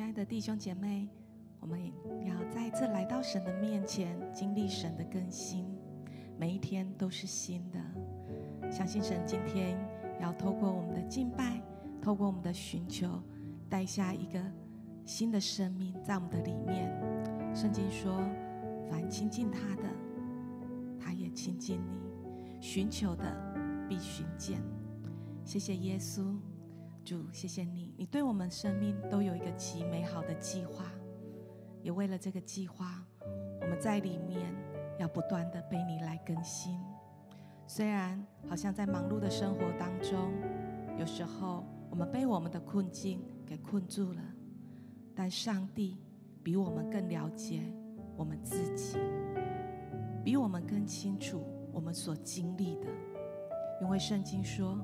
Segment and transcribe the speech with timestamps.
[0.00, 1.06] 亲爱的弟兄姐妹，
[1.60, 1.78] 我们
[2.26, 5.66] 要再一次来到神的面前，经历神的更新，
[6.38, 7.78] 每一天都是新的。
[8.72, 9.78] 相信神今天
[10.18, 11.60] 要透过我们的敬拜，
[12.00, 13.22] 透过我们的寻求，
[13.68, 14.42] 带下一个
[15.04, 16.90] 新的生命在我们的里面。
[17.54, 18.24] 圣经说
[18.90, 19.88] ：“凡亲近他的，
[20.98, 23.24] 他也亲近你；寻求的，
[23.86, 24.62] 必寻见。”
[25.44, 26.34] 谢谢耶稣。
[27.04, 30.84] 主，谢谢你，你对我们生命都有一个极美好的计划，
[31.82, 33.04] 也为了这个计划，
[33.60, 34.54] 我们在里面
[34.98, 36.80] 要不断的被你来更新。
[37.66, 40.32] 虽然好像在忙碌的生活当中，
[40.98, 44.22] 有时候我们被我们的困境给困住了，
[45.14, 45.98] 但上帝
[46.42, 47.62] 比我们更了解
[48.16, 48.98] 我们自己，
[50.24, 52.86] 比我们更清楚我们所经历的，
[53.80, 54.78] 因为圣经说：“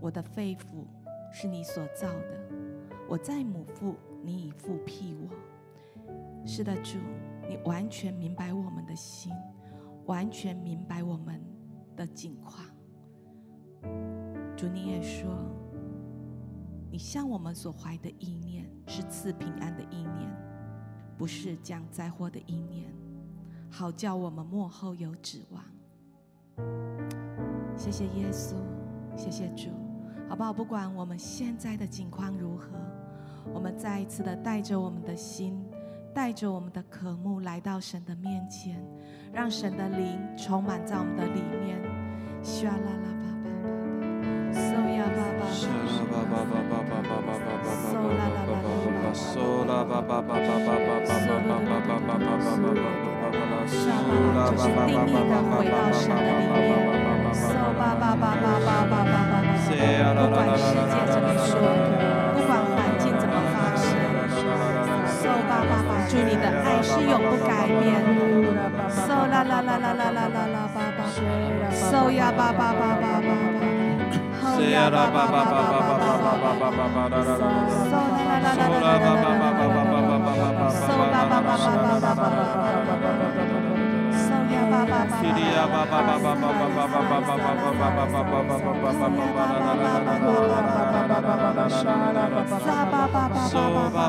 [0.00, 0.86] 我的肺腑。”
[1.32, 2.48] 是你所造的，
[3.08, 5.28] 我在母腹，你已复辟我。
[6.46, 6.98] 是的，主，
[7.48, 9.32] 你完全明白我们的心，
[10.06, 11.40] 完全明白我们
[11.96, 12.64] 的境况。
[14.56, 15.36] 主，你也说，
[16.90, 20.30] 你向我们所怀的意念是赐平安的意念，
[21.18, 22.90] 不是降灾祸的意念，
[23.70, 25.62] 好叫我们末后有指望。
[27.76, 28.54] 谢谢耶稣，
[29.16, 29.85] 谢谢主。
[30.28, 30.52] 好不好？
[30.52, 32.68] 不管我们现在的境况如何，
[33.52, 35.64] 我们再一次的带着我们的心，
[36.12, 38.82] 带着我们的渴慕来到神的面前，
[39.32, 41.80] 让神的灵充满在我们的里面。
[42.42, 48.70] 沙啦啦吧吧吧，嗦呀吧吧，沙啦吧吧吧吧吧吧吧吧，嗦啦啦啦啦
[49.02, 53.78] 啦，嗦啦吧吧吧吧吧吧吧吧吧吧吧吧吧吧吧，沙
[54.34, 57.30] 啦就是定义的回到神的里面。
[57.34, 57.46] 嗦
[57.78, 59.45] 吧吧吧吧吧吧吧。
[59.66, 59.72] 不
[60.30, 61.58] 管世界怎么说，
[62.34, 63.98] 不管环境怎么发生，
[65.10, 68.08] 受爸爸爸，祝你的爱是永不改变的。
[68.94, 71.02] 受啦啦啦啦啦啦啦啦，爸爸，
[71.72, 73.58] 受呀爸爸爸爸爸爸，
[74.54, 79.66] 受呀爸爸爸爸爸爸爸爸爸爸，受啦啦啦啦啦啦啦
[80.54, 83.44] 啦，受爸爸爸爸爸爸爸爸。
[93.48, 94.06] Sola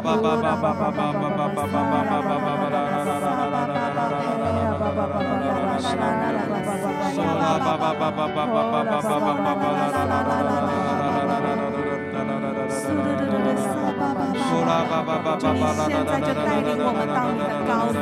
[14.47, 18.00] 现在就带领我们到你的高度。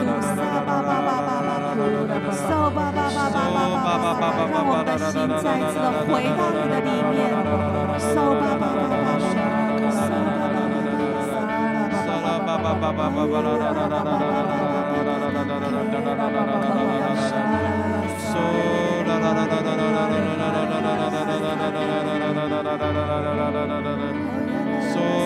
[2.35, 5.75] 受吧吧吧吧吧吧吧吧吧吧，让我们的心再次
[6.07, 7.17] 回到你的里面。
[7.99, 9.33] 受吧吧吧吧吧吧
[12.37, 14.59] 吧吧吧吧吧吧吧吧吧吧，
[18.21, 18.33] 受
[19.03, 19.45] 吧吧
[24.97, 25.25] Oh,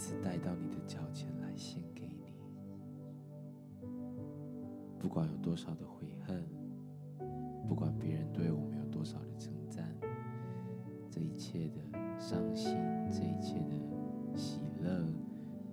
[0.00, 2.32] 次带到你的脚前来献给你。
[4.98, 6.42] 不管有多少的悔恨，
[7.68, 9.94] 不管别人对我们有多少的称赞，
[11.10, 11.82] 这一切的
[12.18, 12.78] 伤心，
[13.10, 13.76] 这一切的
[14.34, 15.04] 喜乐，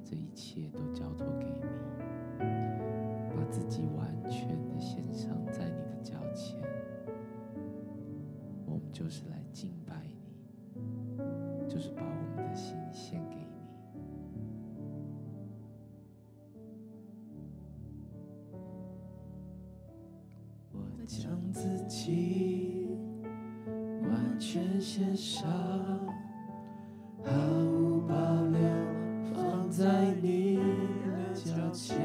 [0.04, 2.46] 这一切都交托给你，
[3.34, 6.62] 把自己完全的献上在你的脚前。
[8.66, 9.37] 我们就是来
[24.98, 25.48] 献上，
[27.24, 28.60] 毫无保留
[29.32, 31.96] 放在你的脚前，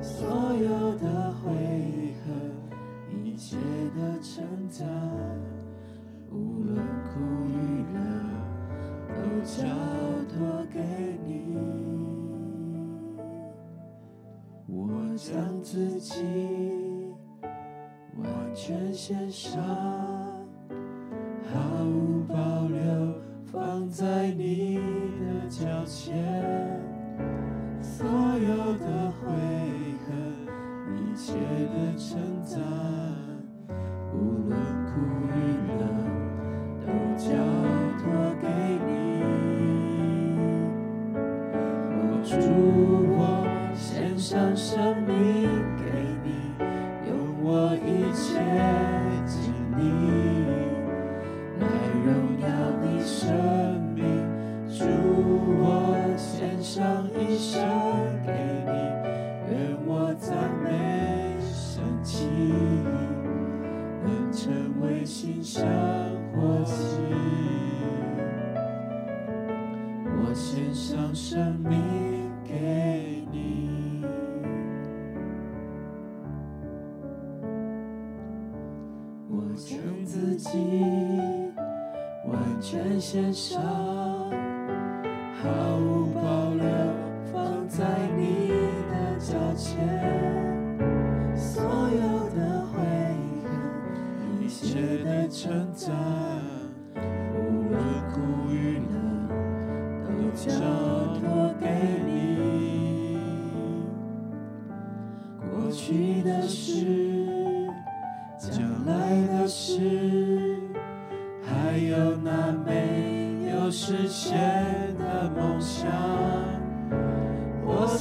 [0.00, 2.30] 所有的悔恨，
[3.10, 3.56] 一切
[3.96, 4.86] 的称赞，
[6.30, 7.18] 无论苦
[7.48, 7.98] 与乐，
[9.08, 9.66] 都交
[10.28, 10.78] 托给
[11.26, 11.58] 你。
[14.68, 14.78] 我
[15.16, 16.22] 将自己。
[18.18, 19.60] 完全献上，
[25.86, 26.12] 前，
[27.80, 29.22] 所有的悔
[30.04, 30.10] 恨，
[30.96, 32.60] 一切的称赞，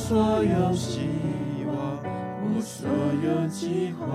[0.07, 1.09] 所有希
[1.65, 1.75] 望，
[2.43, 2.87] 我所
[3.23, 4.05] 有计划，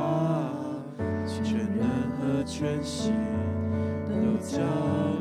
[1.42, 1.82] 全能
[2.14, 3.12] 和全心
[4.06, 4.61] 都交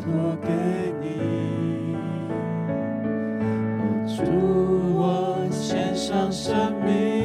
[0.03, 1.97] 托给你。
[4.15, 4.21] 主，
[4.95, 7.18] 我献上生命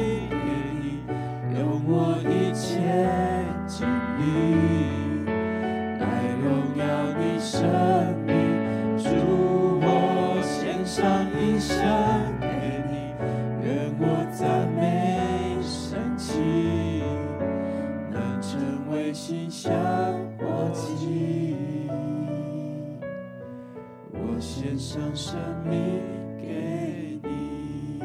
[24.95, 25.35] 将生
[25.65, 26.01] 命
[26.39, 27.99] 给你。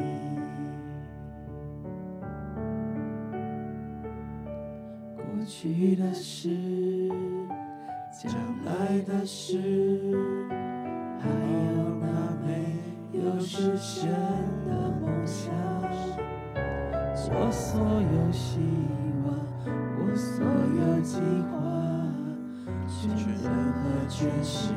[5.15, 6.49] 过去的事，
[8.11, 8.29] 将
[8.65, 9.57] 来的事，
[11.21, 12.05] 还有那
[12.45, 12.75] 没
[13.13, 14.11] 有实现
[14.67, 15.49] 的梦想，
[17.31, 18.59] 我所有希
[19.23, 19.33] 望，
[19.97, 21.55] 我所有计划，
[22.85, 23.79] 全人和
[24.09, 24.75] 全心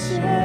[0.00, 0.37] 我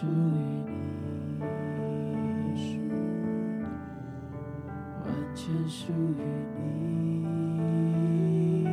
[0.00, 0.08] 属于
[2.54, 2.80] 你
[5.04, 5.94] 完全属于
[8.56, 8.72] 你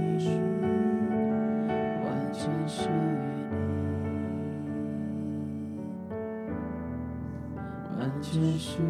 [2.05, 3.27] 完全属于你
[7.99, 8.85] 完全属于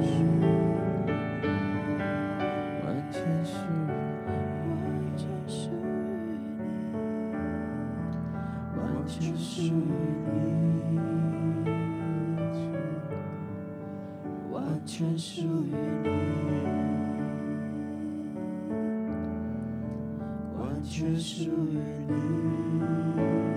[0.00, 0.02] 你
[9.08, 11.00] 完全属于你
[14.52, 15.72] 完全属于
[16.02, 16.08] 你
[20.58, 23.47] 完全属于你。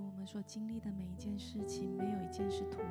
[0.00, 2.90] 我们所经历的每一件事情，没有一件是突然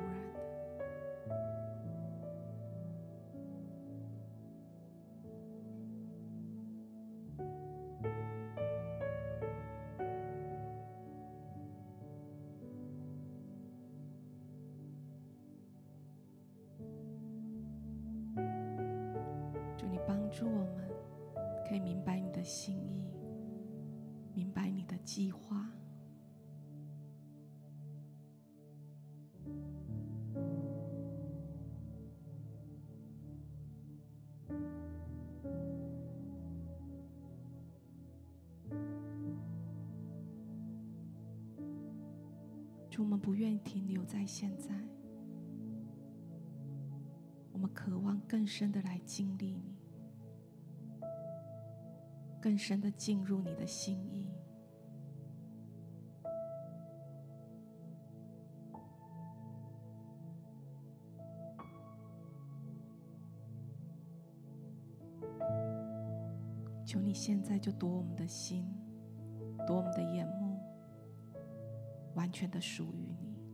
[43.18, 44.74] 不愿意停留在现在，
[47.52, 49.76] 我们渴望更深的来经历你，
[52.40, 54.30] 更深的进入你的心意。
[66.86, 68.66] 求你现在就夺我们的心，
[69.66, 70.47] 夺我们的眼目。
[72.18, 73.46] 完全的属于你，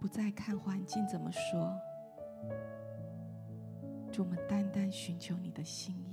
[0.00, 1.72] 不再看环境怎么说，
[4.10, 6.09] 主，我们单单寻求你的心意。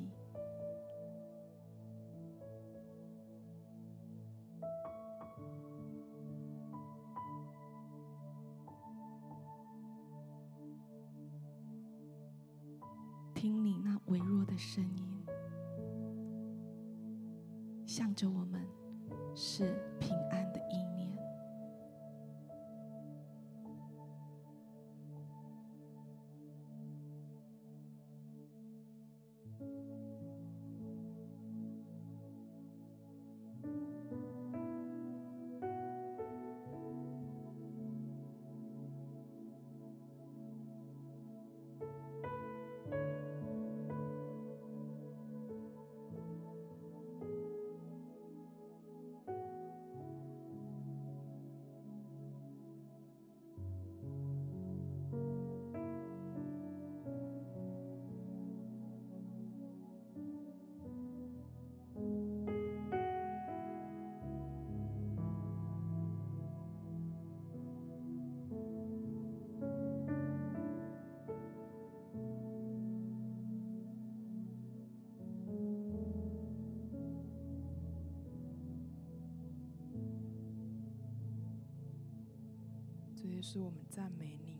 [83.19, 84.60] 这也是我们赞美你。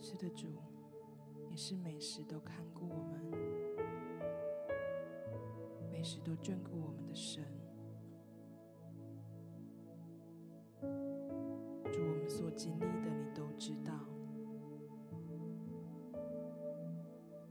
[0.00, 0.46] 是的，主，
[1.50, 3.20] 你是每时都看顾我们，
[5.92, 7.44] 每时都眷顾我们的神。
[11.92, 13.92] 主，我们所经历的，你都知道。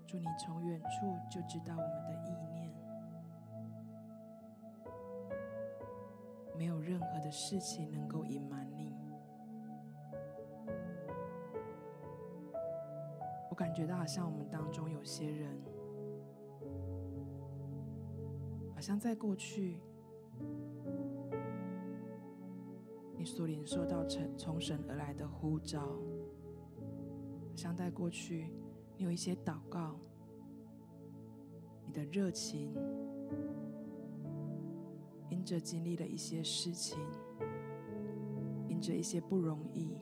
[0.08, 2.73] 主，你从远处就知道我们的意念。
[7.24, 8.94] 的事情能够隐瞒你。
[13.50, 15.56] 我感觉到好像我们当中有些人，
[18.74, 19.78] 好像在过去，
[23.16, 28.48] 你所领受到从从神而来的呼召，好像在过去，
[28.98, 29.96] 你有一些祷告，
[31.86, 32.74] 你的热情。
[35.44, 36.98] 因着经历了一些事情，
[38.70, 39.98] 因着一些不容易，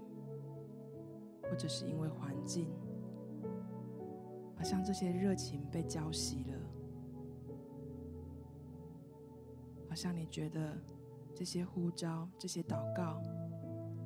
[1.41, 2.69] 或者是因为环境，
[4.55, 6.53] 好像这些热情被浇熄了，
[9.89, 10.77] 好像你觉得
[11.33, 13.15] 这些呼召、这些祷告，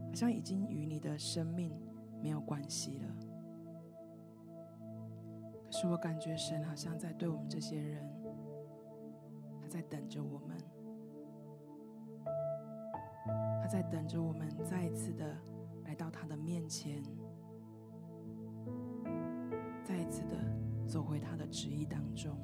[0.08, 1.78] 好像已经与你的生命
[2.24, 3.16] 没有关系了。
[5.66, 8.10] 可是我感觉神好像在对我们这些人，
[9.60, 10.56] 他在等着我们。
[13.76, 15.36] 在等着我们再一次的
[15.84, 17.04] 来到他的面前，
[19.84, 20.38] 再一次的
[20.88, 22.38] 走回他的旨意当中。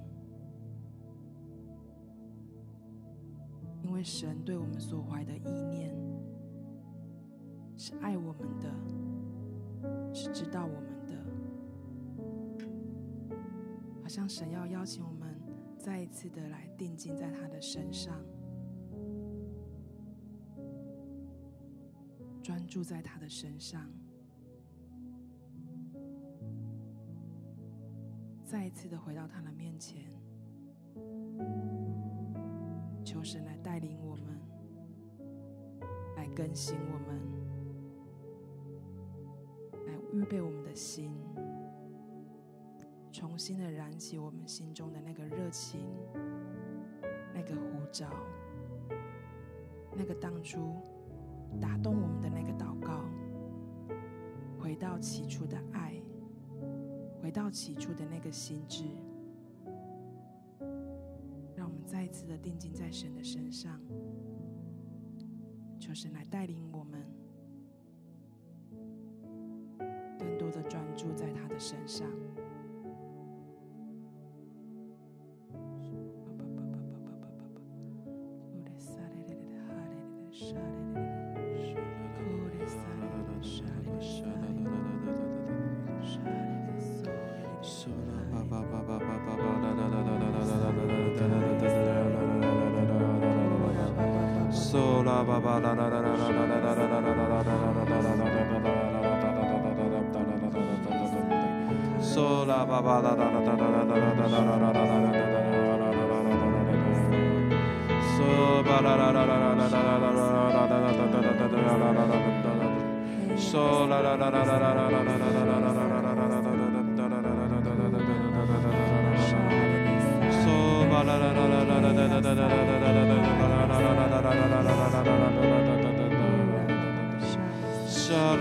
[3.81, 5.95] 因为神对我们所怀的意念
[7.77, 8.69] 是爱我们的，
[10.13, 11.13] 是知道我们的，
[14.01, 15.39] 好像神要邀请我们
[15.77, 18.21] 再一次的来定睛在他的身上。
[22.71, 23.85] 住在他的身上，
[28.45, 30.05] 再一次的回到他的面前，
[33.03, 34.39] 求神来带领我们，
[36.15, 37.21] 来更新我们，
[39.85, 41.13] 来预备我们的心，
[43.11, 45.81] 重新的燃起我们心中的那个热情，
[47.33, 48.09] 那个呼召，
[49.93, 50.81] 那个当初
[51.59, 53.03] 打动我们的那个祷告，
[54.59, 55.93] 回到起初的爱。
[57.21, 58.83] 回到起初的那个心智，
[61.55, 63.79] 让我们再一次的定睛在神的身上，
[65.79, 66.70] 求神来带领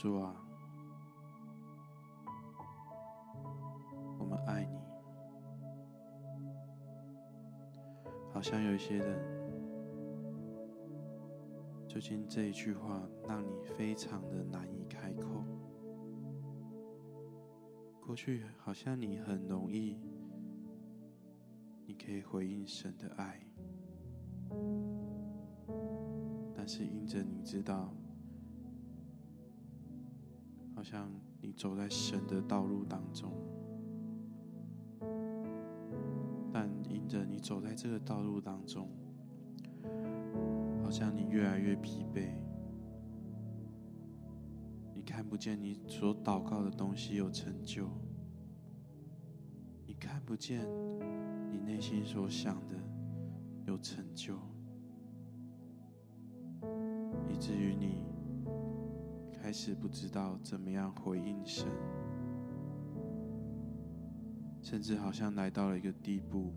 [0.00, 0.34] 主啊，
[4.18, 4.78] 我们爱你。
[8.32, 9.18] 好像有一些人，
[11.86, 15.44] 最近这一句话让你非常的难以开口。
[18.00, 19.98] 过去好像你很容易，
[21.84, 23.38] 你可以回应神的爱，
[26.54, 27.92] 但是因着你知道。
[30.80, 31.12] 好像
[31.42, 33.30] 你走在神的道路当中，
[36.50, 38.88] 但因着你走在这个道路当中，
[40.82, 42.30] 好像你越来越疲惫，
[44.94, 47.86] 你看不见你所祷告的东西有成就，
[49.86, 50.66] 你看不见
[51.52, 52.74] 你内心所想的
[53.66, 54.34] 有成就，
[57.28, 58.09] 以至于你。
[59.50, 61.66] 开始不知道怎么样回应神，
[64.62, 66.52] 甚至好像来到了一个地步，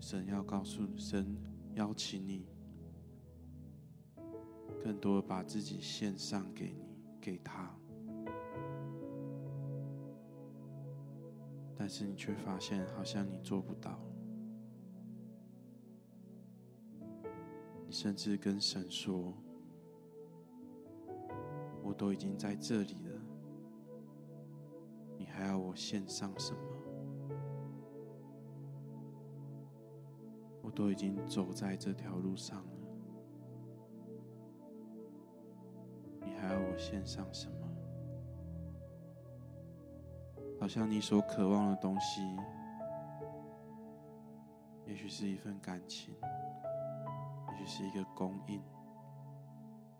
[0.00, 1.36] 神要告诉神
[1.74, 2.46] 邀请你，
[4.82, 6.86] 更多把自己献上给你，
[7.20, 7.78] 给他，
[11.76, 14.00] 但是你却发现好像你做不到，
[17.84, 19.34] 你甚至跟神说。
[21.96, 23.20] 都已经在这里了，
[25.16, 26.60] 你还要我献上什么？
[30.62, 32.72] 我都已经走在这条路上了，
[36.20, 37.56] 你还要我献上什么？
[40.60, 42.22] 好像你所渴望的东西，
[44.86, 46.14] 也许是一份感情，
[47.52, 48.60] 也许是一个供应，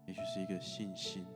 [0.06, 1.26] 也许是一个信心。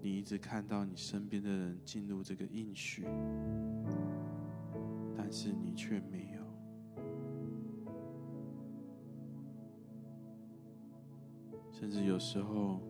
[0.00, 3.04] 你一直看到你身边的人进入这个应许，
[5.16, 6.38] 但是你却没有。
[11.70, 12.80] 甚至有时候，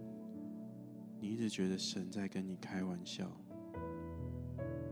[1.20, 3.30] 你一直觉得神在跟你开玩笑，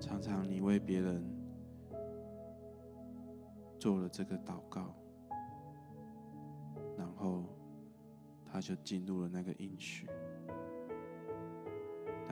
[0.01, 1.23] 常常你为别人
[3.79, 4.95] 做了这个祷告，
[6.99, 7.45] 然后
[8.45, 10.07] 他就进入了那个应许，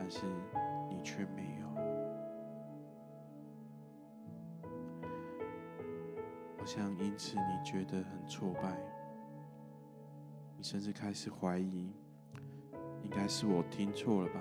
[0.07, 0.27] 但是
[0.87, 1.67] 你却没有，
[6.59, 8.79] 好像因此你觉得很挫败，
[10.55, 11.91] 你甚至开始怀疑，
[13.01, 14.39] 应该是我听错了吧？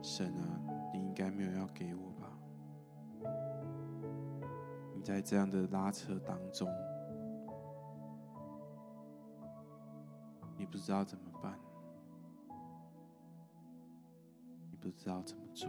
[0.00, 0.60] 神啊！
[0.94, 2.30] 你应该没有要给我吧？
[4.94, 6.72] 你在这样的拉扯当中，
[10.56, 11.58] 你不知道怎么办，
[14.86, 15.68] 不知道怎么做，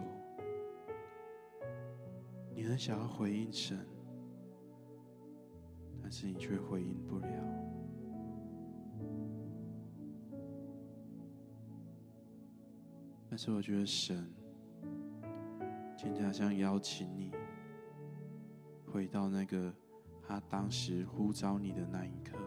[2.54, 3.76] 你很想要回应神，
[6.04, 7.28] 但是你却回应不了。
[13.28, 14.32] 但是我觉得神。
[15.98, 17.32] 今天好像邀请你
[18.86, 19.74] 回到那个
[20.22, 22.38] 他当时呼召你的那一刻，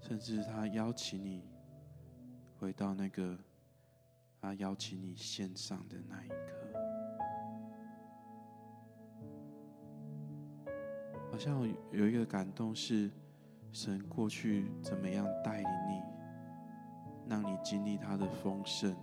[0.00, 1.44] 甚至他邀请你
[2.58, 3.38] 回到那个
[4.40, 6.36] 他邀请你献上的那一刻，
[11.30, 13.10] 好像有一个感动是
[13.72, 16.02] 神过去怎么样带领你，
[17.28, 18.96] 让你经历他的丰盛。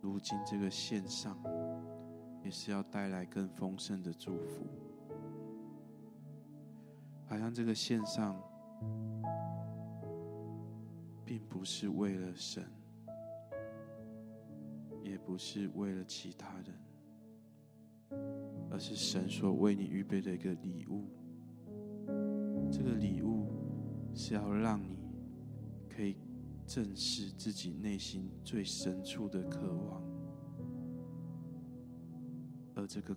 [0.00, 1.36] 如今这个献上，
[2.44, 4.64] 也是要带来更丰盛的祝福。
[7.26, 8.40] 好像这个献上，
[11.24, 12.64] 并不是为了神，
[15.08, 16.48] 也不是为了其他
[18.10, 18.20] 人，
[18.70, 21.04] 而是神所为你预备的一个礼物。
[22.70, 23.48] 这个礼物
[24.14, 24.98] 是要让你
[25.88, 26.16] 可以。
[26.70, 30.02] 正视自己内心最深处的渴望，
[32.74, 33.16] 而这个，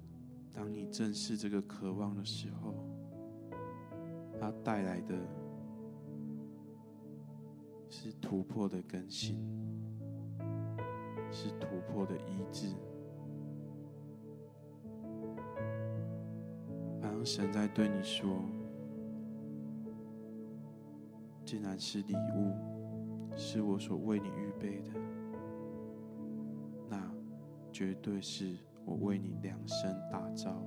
[0.54, 2.74] 当你正视这个渴望的时候，
[4.40, 5.14] 它带来的
[7.90, 9.36] 是突破的更新，
[11.32, 12.76] 是突破的医治。
[17.02, 18.28] 好像神在对你说，
[21.46, 22.72] 既然是礼物。
[23.34, 24.92] 是我所为你预备的，
[26.90, 27.10] 那
[27.72, 30.62] 绝对是我为你量身打造，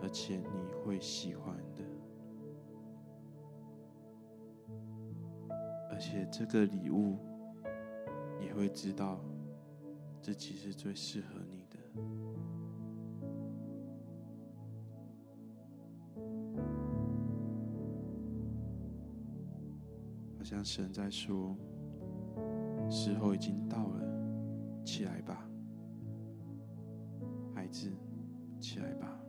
[0.00, 1.82] 而且你会喜欢的。
[5.90, 7.18] 而且这个礼物，
[8.38, 9.18] 你会知道
[10.24, 11.76] 自己是最适合你的。
[20.38, 21.54] 好像神在说
[22.88, 25.46] ：“时候已经到了，起来吧，
[27.54, 27.92] 孩子，
[28.58, 29.20] 起来吧，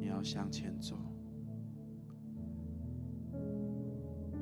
[0.00, 0.96] 你要向前走，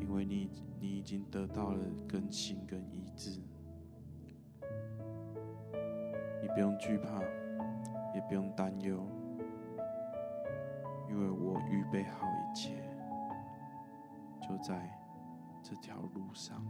[0.01, 0.49] 因为你
[0.81, 3.43] 你已经得到了更新跟医治，
[6.55, 7.21] 不用惧怕，
[8.15, 9.07] 也不用担忧，
[11.09, 12.83] 因为我预备好一切。”
[14.43, 14.91] 就在
[15.63, 16.61] 这条路上，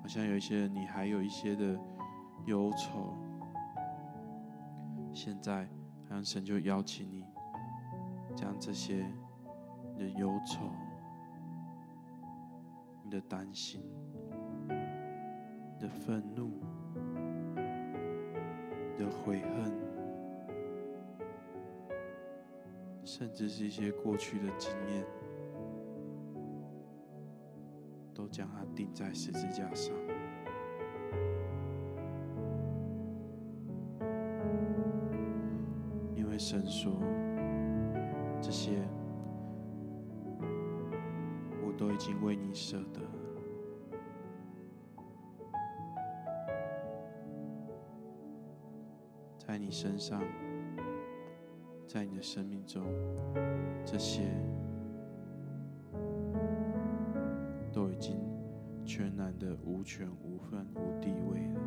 [0.00, 1.78] 好像有一些，你还有一些的
[2.46, 3.14] 忧愁。
[5.12, 5.66] 现在，
[6.08, 7.22] 好像神就邀请你，
[8.34, 9.06] 将这些
[9.94, 10.70] 你的忧愁、
[13.12, 13.80] 的担心、
[15.78, 16.50] 的愤怒。
[18.98, 19.72] 的悔恨，
[23.04, 25.04] 甚至是一些过去的经验，
[28.14, 29.94] 都将它钉在十字架上。
[36.14, 36.92] 因为神说，
[38.42, 38.72] 这些
[41.82, 43.00] 都已经为你舍得。
[49.36, 50.22] 在你身上，
[51.88, 52.84] 在你的生命中，
[53.84, 54.22] 这些
[57.72, 58.16] 都已经
[58.84, 61.60] 全然的无权无份无地位了。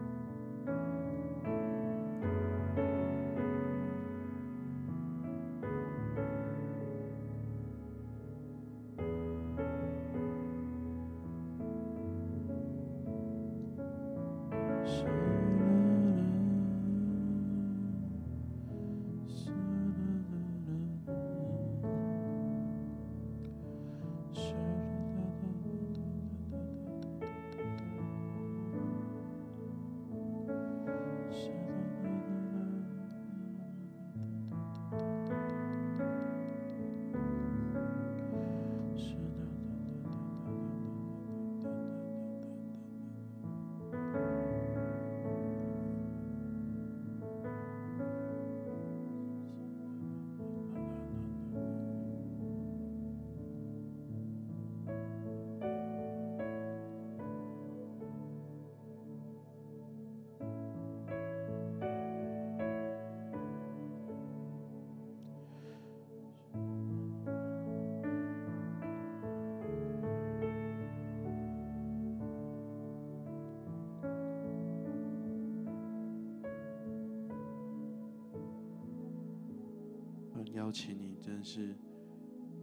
[80.54, 81.76] 邀请你，真是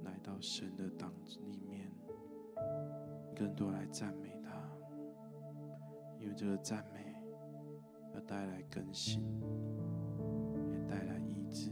[0.05, 1.13] 来到神的档
[1.47, 1.91] 里面，
[3.35, 4.51] 更多来赞美他，
[6.19, 7.15] 因为这个赞美
[8.15, 9.23] 要带来更新，
[10.71, 11.71] 也带来医治。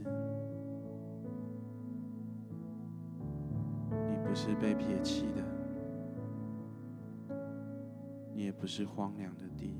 [3.89, 5.43] 你不是被撇弃的，
[8.33, 9.77] 你也不是荒凉的地，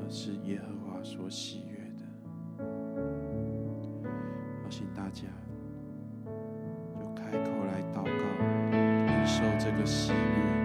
[0.00, 1.77] 而是耶和华所喜悦。
[4.70, 5.22] 请大家
[6.98, 8.10] 就开口来祷告，
[9.06, 10.57] 领受这个喜悦。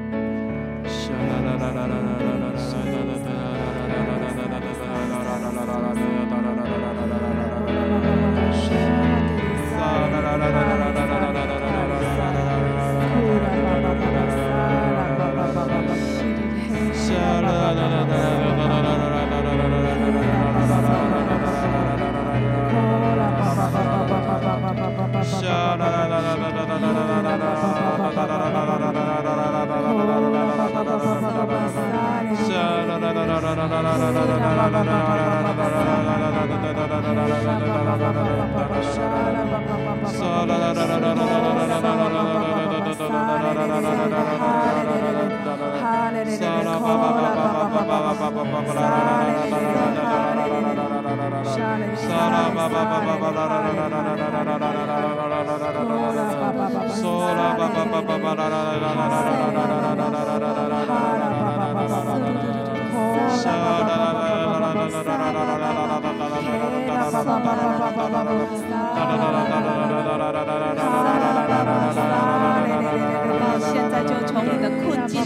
[48.65, 49.23] Sala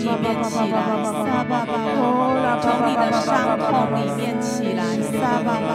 [0.07, 1.71] 里面起来，撒巴巴，
[2.61, 4.81] 从你的伤痛里面起来，
[5.11, 5.67] 撒巴巴，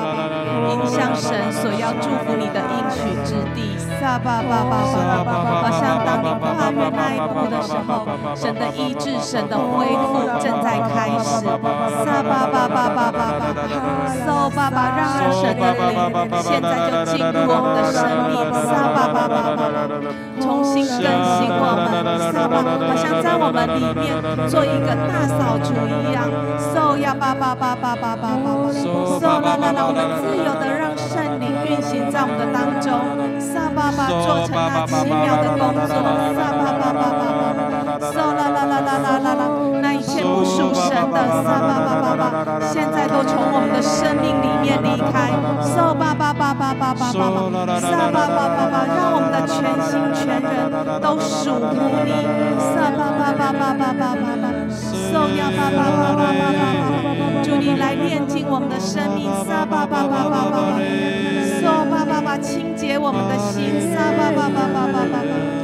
[0.71, 5.31] 迎向神所要祝福你的应许之地，撒巴巴巴巴巴，
[5.63, 11.41] 好像当你跨越那一步的时候，神的医治、神的恢复正在开始，
[12.05, 13.21] 撒巴巴巴巴巴巴，
[14.25, 15.01] 撒巴巴，让
[15.33, 15.91] 神的灵
[16.43, 18.01] 现在就进入我们的生
[18.31, 19.61] 命，撒巴巴巴巴，
[20.41, 21.93] 重新更新我们，
[22.33, 22.63] 撒巴。
[22.63, 24.05] 好像在我们里面
[24.49, 26.29] 做一个大扫除一样，
[26.73, 28.37] 受呀吧吧吧吧吧吧吧，
[29.21, 32.91] 受啦啦啦，我们自有的让圣灵运行在我们的当中，
[33.41, 35.95] 撒巴巴做成那奇妙的工作，
[36.35, 37.23] 撒巴巴巴巴
[37.99, 39.43] 巴，受啦啦啦啦啦啦啦，
[40.23, 45.31] 不属神的，撒巴巴巴巴，现在都从我们的生命里面离开，
[45.63, 50.71] 撒巴巴巴巴巴巴巴，撒巴巴巴巴，让我们的全心全人
[51.01, 51.75] 都属乎
[52.07, 52.11] 你，
[52.73, 54.47] 撒巴巴巴巴巴巴巴，
[55.13, 56.63] 巴要巴巴巴巴巴巴，
[57.43, 60.79] 主你来炼净我们的生命，撒巴巴巴巴巴巴，
[61.61, 65.62] 颂巴巴巴清洁我们的心，撒巴巴巴巴巴巴。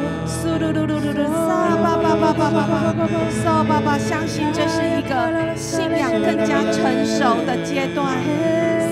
[0.59, 5.14] 苏噜噜噜噜噜，撒巴巴巴巴巴巴，受巴巴相信这是一个
[5.54, 8.11] 信仰更加成熟的阶段，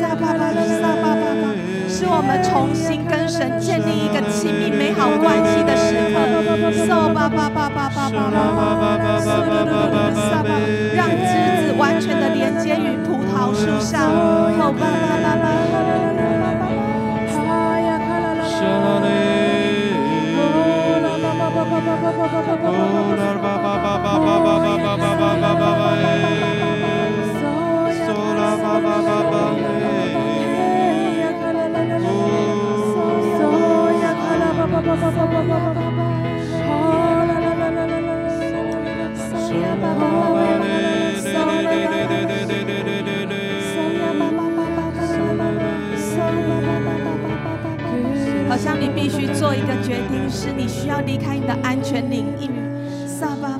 [0.00, 1.50] 撒巴巴撒巴巴巴，
[1.88, 6.14] 是我们重新跟神建立一个亲密美好关系的时刻，
[6.86, 7.90] 受巴巴巴巴。
[7.90, 10.54] 巴巴巴巴巴巴巴巴巴巴，
[10.94, 11.34] 让枝
[11.66, 14.06] 子完全的连接于葡萄树上。
[14.56, 16.30] 巴巴巴巴好像你
[18.38, 19.35] 必须
[48.48, 50.96] 好像你必须做一个决定，是你需要。
[51.46, 52.50] 的安全领域。
[53.06, 53.55] 撒巴，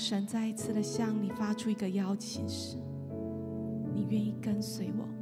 [0.00, 2.78] 神再一次的向你发出一个邀请时，
[3.92, 5.12] 你愿意跟随我吗？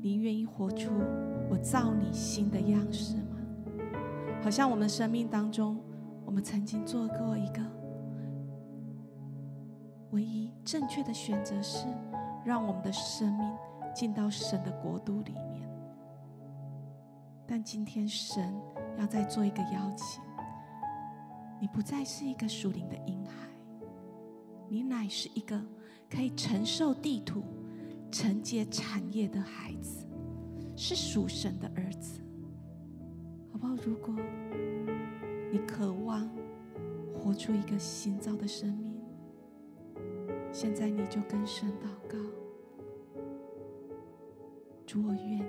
[0.00, 0.90] 你愿意活出
[1.50, 3.36] 我造你新的样式吗？
[4.42, 5.78] 好像我们生命当中，
[6.24, 7.60] 我们曾经做过一个
[10.12, 11.86] 唯一正确的选择是，
[12.46, 13.46] 让我们的生命
[13.94, 15.68] 进到神的国度里面。
[17.46, 18.58] 但今天神
[18.98, 20.22] 要再做一个邀请，
[21.60, 23.47] 你不再是一个属灵的婴孩，
[24.68, 25.60] 你乃是一个
[26.10, 27.42] 可以承受地土、
[28.10, 30.06] 承接产业的孩子，
[30.76, 32.20] 是属神的儿子，
[33.52, 33.74] 好不好？
[33.84, 34.14] 如果
[35.50, 36.28] 你渴望
[37.14, 39.00] 活出一个新造的生命，
[40.52, 42.18] 现在你就跟神祷告：
[44.86, 45.44] 主，我愿意，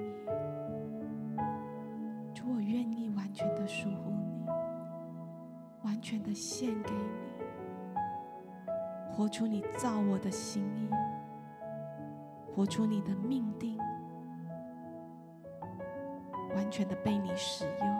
[2.33, 4.45] 主，我愿意完全的属乎你，
[5.83, 7.28] 完全的献给你，
[9.19, 10.89] 活出你造我的心意，
[12.55, 13.77] 活出你的命定，
[16.55, 17.98] 完全的被你使用。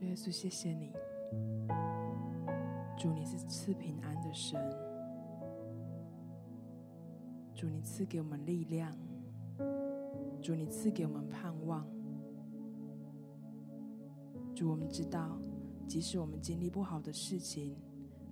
[0.00, 0.90] 主耶稣，谢谢你。
[2.96, 4.58] 主，你是赐平安的神。
[7.54, 8.90] 主，你赐给我们力量。
[10.40, 11.86] 主，你赐给我们盼望。
[14.54, 15.38] 主，我们知道，
[15.86, 17.76] 即使我们经历不好的事情，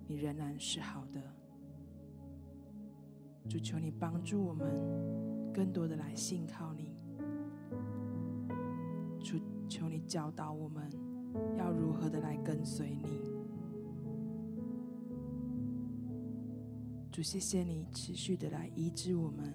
[0.07, 1.21] 你仍然是好的。
[3.47, 6.97] 主，求你帮助我们，更多的来信靠你。
[9.19, 10.89] 主，求你教导我们。
[11.57, 13.19] 要如何的来跟随你？
[17.11, 19.53] 主，谢谢你持续的来医治我们，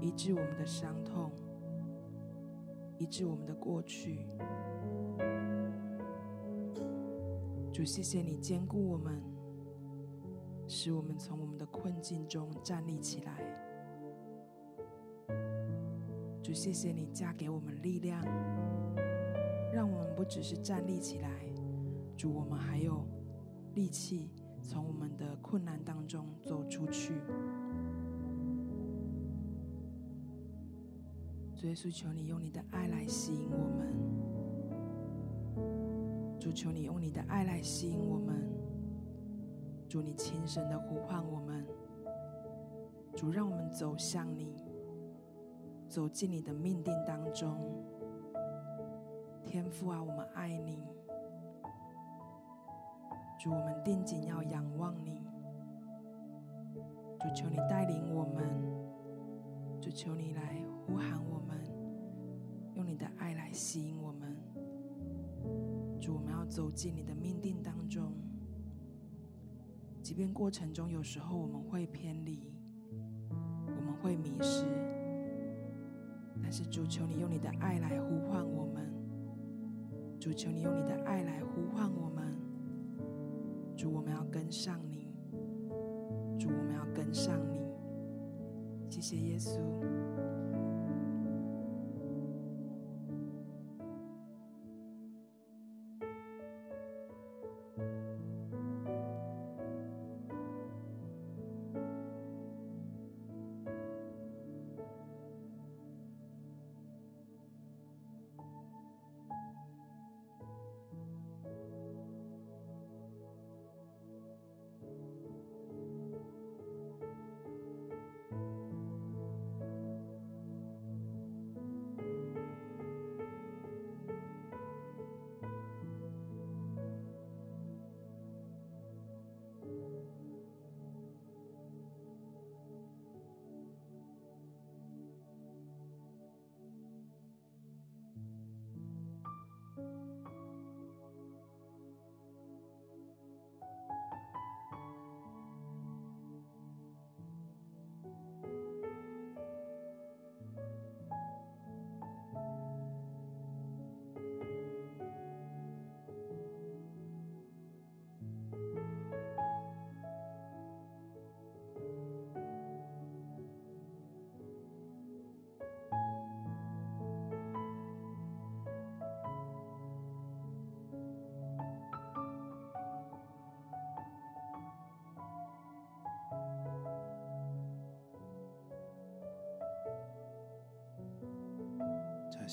[0.00, 1.32] 医治我们的伤痛，
[2.98, 4.26] 医治我们的过去。
[7.72, 9.20] 主，谢谢你坚固我们，
[10.68, 13.42] 使我们从我们的困境中站立起来。
[16.42, 18.22] 主，谢谢你加给我们力量。
[20.22, 21.28] 我们不只是站立起来，
[22.16, 23.04] 主，我们还有
[23.74, 24.30] 力气
[24.62, 27.14] 从我们的困难当中走出去。
[31.56, 33.92] 主耶稣，求你用你的爱来吸引我们。
[36.38, 38.48] 主，求你用你的爱来吸引我们。
[39.88, 41.66] 主，你轻声的呼唤我们。
[43.16, 44.54] 主，让我们走向你，
[45.88, 47.58] 走进你的命定当中。
[49.46, 50.82] 天父啊，我们爱你。
[53.38, 55.20] 主，我们定睛要仰望你。
[57.18, 58.44] 主，求你带领我们。
[59.80, 61.58] 主，求你来呼喊我们，
[62.74, 64.36] 用你的爱来吸引我们。
[66.00, 68.12] 主，我们要走进你的命定当中，
[70.00, 72.52] 即便过程中有时候我们会偏离，
[73.28, 74.64] 我们会迷失，
[76.40, 79.01] 但是主，求你用你的爱来呼唤我们。
[80.22, 82.32] 主，求你用你的爱来呼唤我们。
[83.76, 85.12] 主，我们要跟上你。
[86.38, 87.60] 主，我们要跟上你。
[88.88, 89.58] 谢谢耶稣。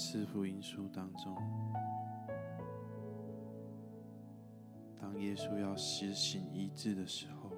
[0.01, 1.35] 四福音书当中，
[4.97, 7.51] 当耶稣要施行医治的时候，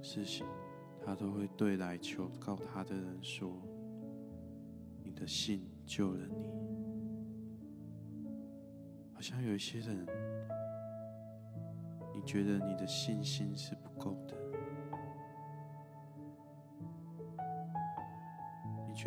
[0.00, 0.46] 施行
[1.04, 3.52] 他都会对来求告他的人说
[5.04, 6.48] ：“你的信救了你。”
[9.12, 10.06] 好像有一些人，
[12.14, 13.74] 你觉得你的信心是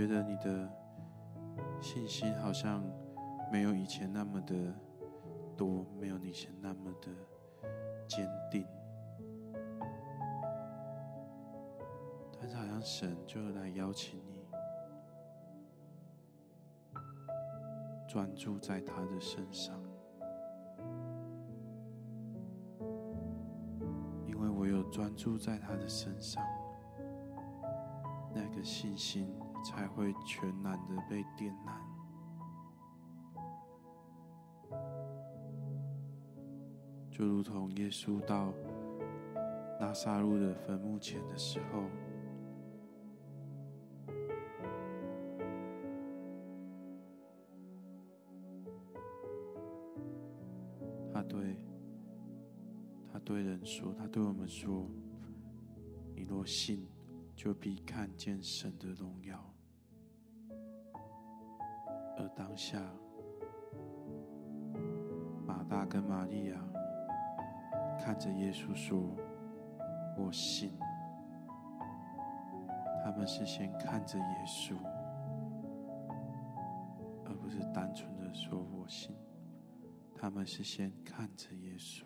[0.01, 0.67] 觉得你的
[1.79, 2.83] 信心好像
[3.51, 4.55] 没有以前那么的
[5.55, 7.11] 多，没有以前那么的
[8.07, 8.65] 坚定，
[12.39, 14.43] 但是好像神就来邀请你
[18.07, 19.79] 专注在他的身上，
[24.25, 26.43] 因为我有专注在他的身上，
[28.33, 29.31] 那个信心。
[29.63, 31.81] 才会全然的被点燃，
[37.11, 38.53] 就如同耶稣到
[39.79, 41.83] 拉撒路的坟墓前的时候，
[51.13, 51.55] 他对
[53.11, 54.87] 他对人说，他对我们说
[56.15, 56.87] ：“你若信。”
[57.33, 59.50] 就必看见神的荣耀。
[62.21, 62.79] 而当下，
[65.43, 66.63] 马大跟玛利亚
[67.99, 69.17] 看着耶稣说
[70.15, 70.71] ：“我信。”
[73.03, 74.75] 他们是先看着耶稣，
[77.25, 79.15] 而不是单纯的说“我信”。
[80.15, 82.03] 他们是先看着耶稣。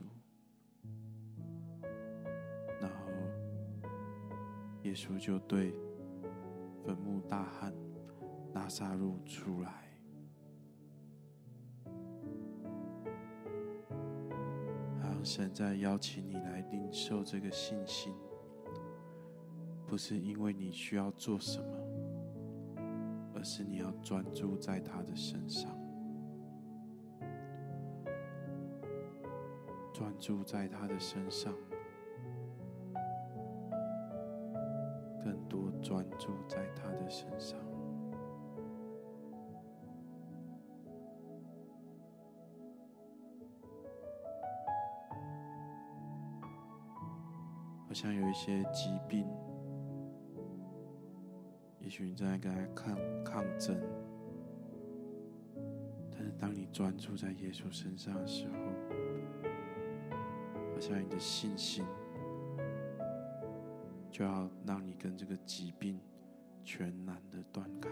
[2.80, 2.96] 然后
[4.84, 5.76] 耶稣就对
[6.86, 7.74] 坟墓大喊
[8.56, 9.84] ：“拉撒路出来！”
[15.36, 18.16] 神在邀请你来领受这个信心，
[19.86, 21.78] 不是因为你需要做什么，
[23.36, 25.78] 而是你要专注在他的身上，
[29.92, 31.54] 专注在他的身上。
[35.22, 37.60] 更多专注在他的身上，
[48.06, 49.26] 像有一些疾病，
[51.80, 53.76] 也许你在跟他抗抗争，
[56.12, 58.54] 但是当你专注在耶稣身上的时候，
[60.72, 61.84] 好像你的信心
[64.12, 66.00] 就要让你跟这个疾病
[66.64, 67.90] 全然的断开，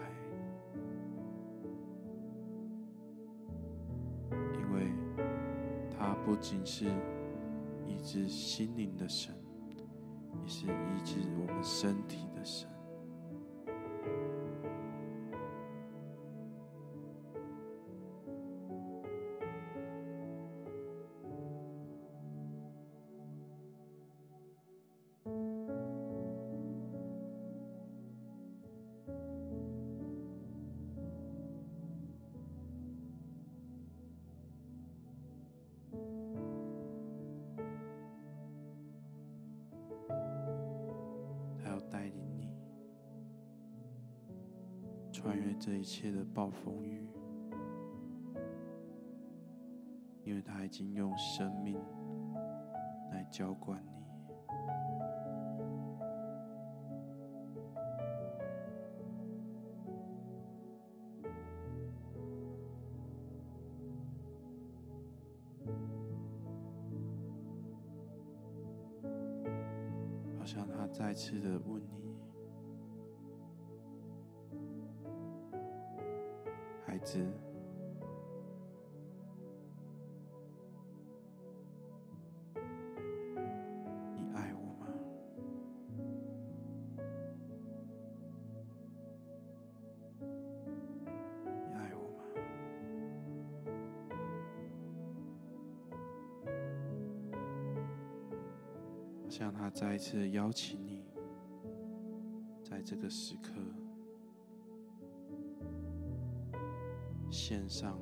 [4.30, 4.92] 因为
[5.98, 6.84] 祂不仅是
[7.84, 9.34] 一只心灵的神。
[10.46, 12.73] 是医治我们身体的神。
[45.84, 47.06] 一切的暴风雨，
[50.24, 51.78] 因为他已经用生命
[53.12, 53.78] 来浇灌
[99.36, 101.02] 向他再一次邀请你，
[102.62, 103.50] 在这个时刻。
[107.32, 107.98] 献上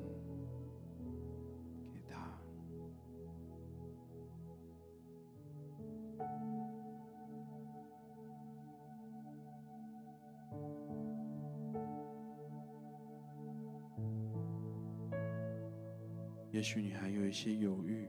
[1.91, 2.39] 给他，
[16.51, 18.07] 也许你还有一些犹豫。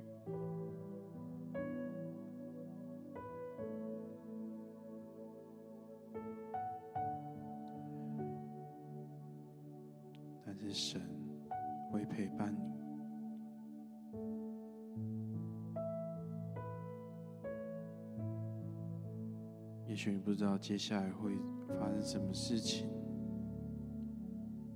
[20.34, 21.30] 不知道接下来会
[21.78, 22.88] 发生什么事情，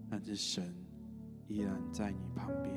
[0.09, 0.73] 但是神
[1.49, 2.73] 依然在你旁边，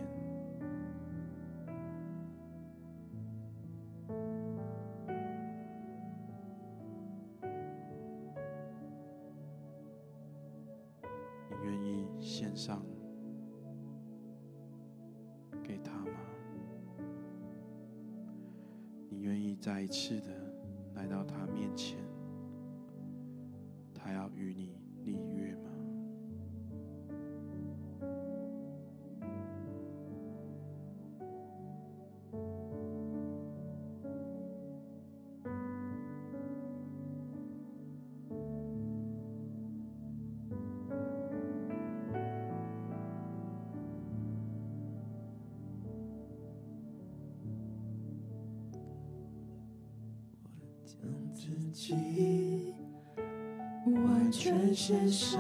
[54.83, 55.39] 献上，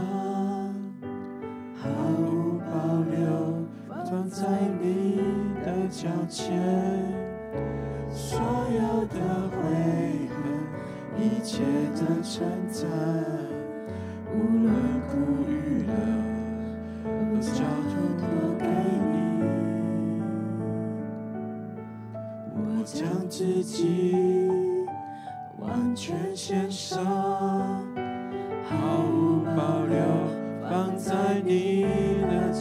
[1.75, 2.69] 毫无保
[3.09, 3.17] 留
[3.87, 4.45] 放在
[4.79, 5.17] 你
[5.65, 6.61] 的脚前，
[8.11, 8.39] 所
[8.69, 9.17] 有的
[9.49, 9.57] 悔
[10.29, 10.37] 恨，
[11.17, 11.63] 一切
[11.95, 12.87] 的称赞，
[14.31, 14.69] 无论
[15.09, 15.17] 苦
[15.49, 15.51] 与
[15.87, 15.91] 乐，
[17.03, 18.23] 都交托
[18.59, 18.63] 给
[19.09, 19.11] 你。
[22.53, 24.13] 我将自己
[25.57, 27.30] 完全献上。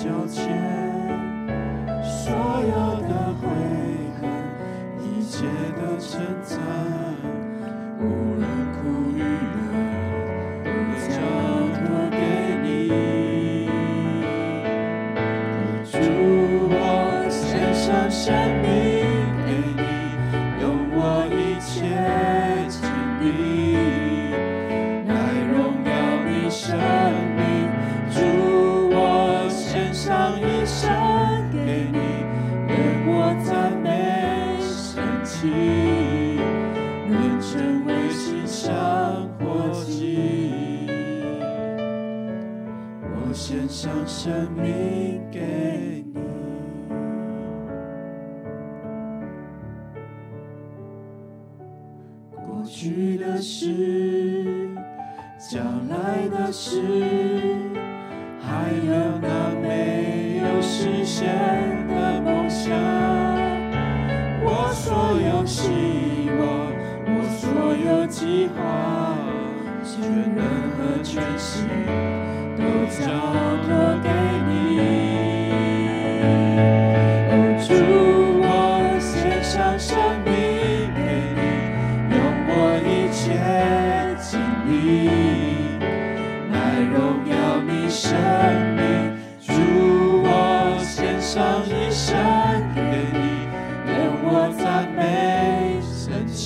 [0.03, 0.47] 脚前，
[2.03, 2.73] 所有
[3.07, 3.45] 的悔
[4.19, 4.23] 恨，
[4.99, 5.45] 一切
[5.77, 6.59] 的称赞，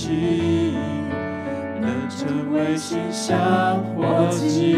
[0.09, 2.05] 能。
[2.07, 4.75] 成为馨香火祭，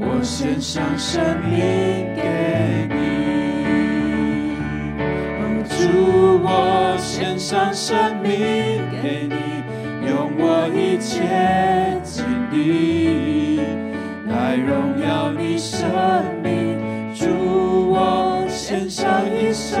[0.00, 1.54] 我献上生命
[2.16, 2.96] 给你。
[5.68, 5.76] 主，
[6.42, 8.28] 我献上生命
[9.00, 9.36] 给你，
[10.08, 13.60] 用我一切经历
[14.28, 15.88] 来荣耀你生
[16.42, 16.48] 命。
[17.14, 17.26] 主，
[17.92, 19.78] 我献上一生，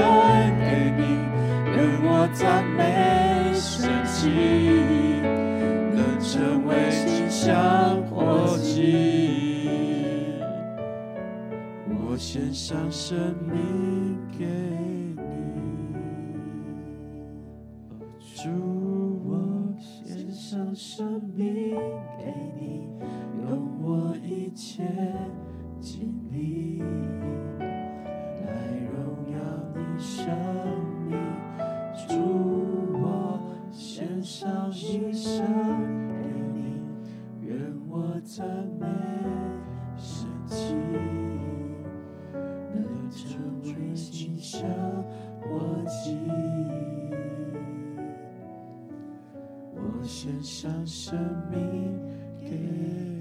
[1.78, 4.28] 愿我赞美神奇。
[5.94, 10.40] 能成为馨香火祭，
[11.88, 13.16] 我献上生
[13.46, 14.44] 命给
[15.14, 15.22] 你。
[18.34, 18.48] 主，
[19.24, 21.76] 我献上生命
[22.18, 22.88] 给你，
[23.40, 24.82] 用我一切
[38.28, 38.46] 赞
[38.78, 38.86] 美
[39.96, 40.74] 神奇，
[42.74, 44.68] 能成为馨香
[45.40, 46.14] 火祭。
[49.72, 51.18] 我献上生
[51.50, 51.98] 命
[52.38, 53.17] 给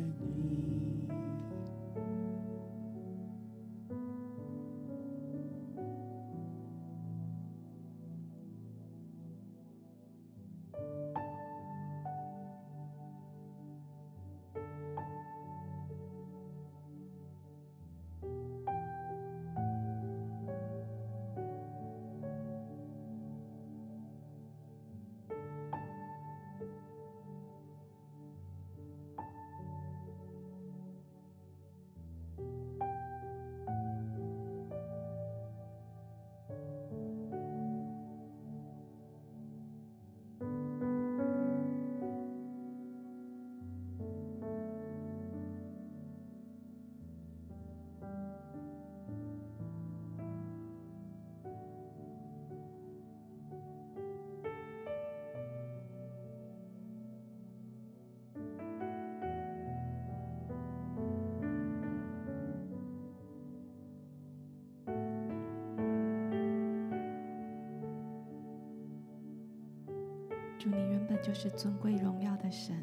[70.67, 72.75] 主，你原本就是尊贵荣耀的神。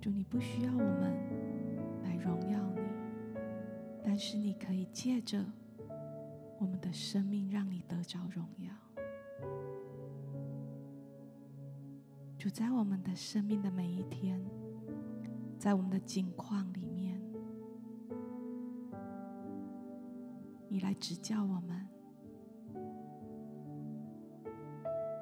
[0.00, 1.12] 主，你不需要我们
[2.04, 2.80] 来荣耀你，
[4.04, 5.44] 但是你可以借着
[6.58, 8.70] 我们的生命，让你得着荣耀。
[12.50, 14.44] 在我们的生命的每一天，
[15.56, 17.20] 在我们的境况里面，
[20.68, 21.88] 你来指教我们，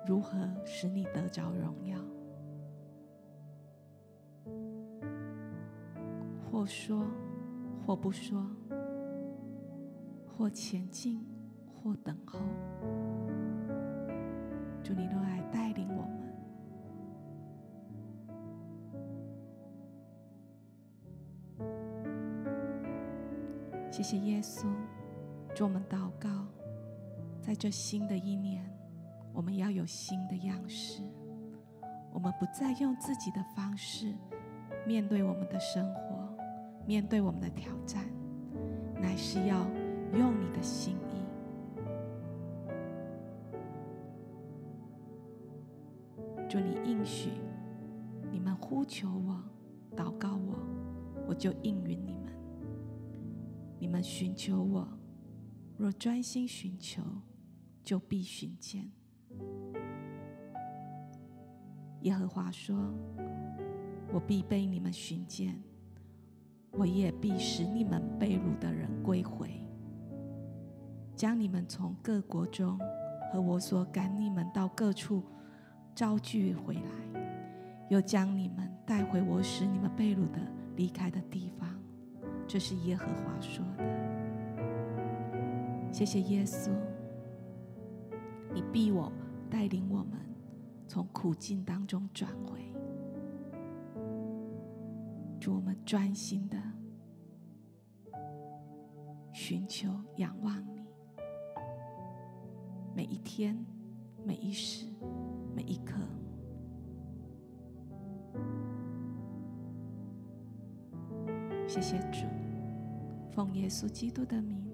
[0.06, 1.98] 如何使你得着荣耀，
[6.50, 7.04] 或说，
[7.84, 8.44] 或不说，
[10.26, 11.24] 或前进，
[11.66, 12.40] 或等候。
[14.82, 16.17] 主，你都来带领我们。
[23.98, 24.68] 谢谢耶稣，
[25.56, 26.46] 祝我们祷告，
[27.42, 28.64] 在这新的一年，
[29.32, 31.02] 我们要有新的样式。
[32.12, 34.14] 我们不再用自己的方式
[34.86, 36.32] 面对我们的生活，
[36.86, 38.04] 面对我们的挑战，
[39.02, 39.66] 乃是要
[40.16, 41.18] 用你的心意。
[46.48, 47.30] 祝你应许，
[48.30, 49.42] 你们呼求我，
[49.96, 50.54] 祷告我，
[51.26, 52.37] 我就应允你们。
[53.78, 54.88] 你们寻求我，
[55.76, 57.02] 若专心寻求，
[57.82, 58.90] 就必寻见。
[62.02, 62.76] 耶和华说
[64.12, 65.60] ：“我必被你们寻见，
[66.72, 69.50] 我也必使你们被掳的人归回，
[71.14, 72.78] 将你们从各国中
[73.32, 75.22] 和我所赶你们到各处
[75.94, 77.30] 招聚回来，
[77.90, 80.40] 又将你们带回我使你们被掳的
[80.76, 81.77] 离开的地方。
[82.48, 83.84] 这是耶和华说的。
[85.92, 86.70] 谢谢耶稣，
[88.54, 89.12] 你逼我
[89.50, 90.18] 带领我们
[90.86, 92.58] 从苦境当中转回。
[95.38, 96.56] 主，我们专心的
[99.32, 100.82] 寻求、仰望你，
[102.94, 103.62] 每一天、
[104.24, 104.86] 每一时、
[105.54, 106.00] 每一刻。
[111.80, 112.26] 谢谢主，
[113.30, 114.67] 奉耶稣基督的名。